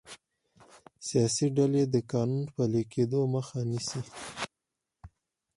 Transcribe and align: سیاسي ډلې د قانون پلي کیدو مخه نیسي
سیاسي 1.07 1.47
ډلې 1.57 1.83
د 1.87 1.95
قانون 2.11 2.43
پلي 2.55 2.83
کیدو 2.93 3.21
مخه 3.33 3.59
نیسي 3.69 4.01